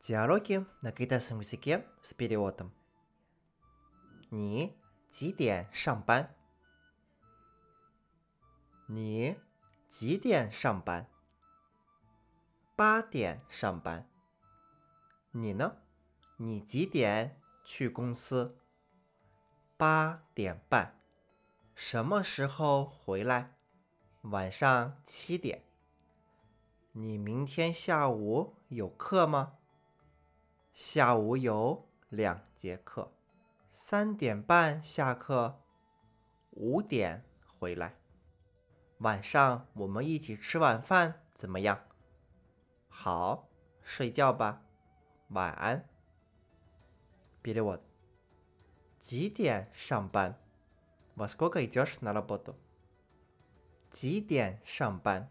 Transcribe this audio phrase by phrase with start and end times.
[0.00, 2.70] Диалоги на китайском языке с переводом.
[4.30, 4.76] 你
[5.10, 6.34] 几点上班？
[8.86, 9.36] 你
[9.88, 11.08] 几点上班？
[12.76, 14.08] 八点上班。
[15.32, 15.76] 你呢？
[16.36, 18.58] 你几点去公司？
[19.76, 21.00] 八点半。
[21.74, 23.56] 什么时候回来？
[24.22, 25.64] 晚上七点。
[26.92, 29.58] 你明天下午有课吗？
[30.72, 33.12] 下午有两节课，
[33.70, 35.62] 三点半下课，
[36.50, 37.24] 五点
[37.58, 37.96] 回来。
[38.98, 41.80] 晚上我们一起吃晚饭怎么样？
[42.88, 43.48] 好，
[43.82, 44.62] 睡觉吧，
[45.28, 45.88] 晚安。
[47.42, 47.80] Перевод.
[49.00, 50.38] 几点上班？
[51.14, 52.54] Во сколько идешь на работу？
[53.90, 55.30] 几点上班？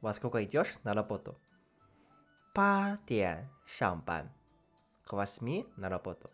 [0.00, 1.36] Во сколько идешь на работу？
[2.52, 4.32] 八点上班。
[5.08, 6.30] к восьми на работу.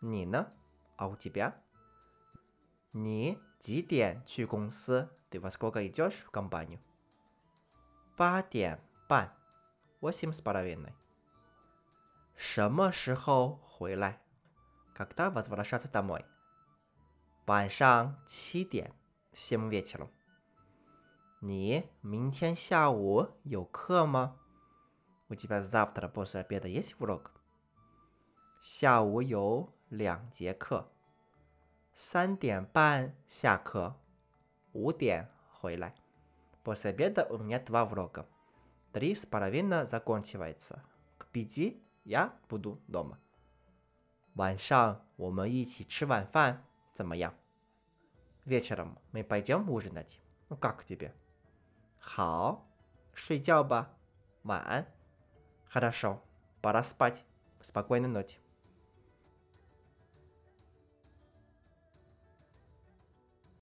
[0.00, 0.52] 你呢？
[0.96, 1.54] А у тебя?
[2.92, 5.08] 你几点去公司？
[5.30, 6.80] Ты во сколько идешь в компанию?
[8.16, 9.32] 八点半。
[10.00, 10.94] Восемь с половиной.
[12.36, 14.20] 什么时候回来？
[14.94, 16.24] Когда возвращаться домой?
[17.46, 18.92] 晚上七点。
[19.32, 20.10] Семь вечером.
[21.40, 24.36] 你明天下午有课吗？
[25.28, 27.32] У тебя завтра после обеда есть урок?
[28.62, 30.90] 下午有两节课，
[31.92, 33.96] 三点半下课，
[34.72, 35.94] 五点回来。
[36.62, 38.26] После обеда у меня два урока.
[38.92, 40.82] Три с половиной заканчивается.
[41.18, 43.18] К пяти я буду дома.
[44.34, 47.32] 晚上我们一起吃晚饭，怎么样？
[48.44, 50.18] Вечером мы пойдем ужинать.
[50.48, 51.12] Ну как тебе?
[51.98, 52.66] 好，
[53.14, 53.90] 睡觉吧，
[54.42, 54.86] 晚安。
[55.68, 56.22] Хорошо,
[56.60, 57.24] пора спать.
[57.60, 58.38] Спокойной ночи.